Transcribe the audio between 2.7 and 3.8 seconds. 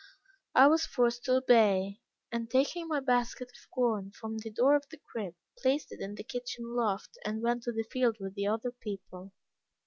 my basket of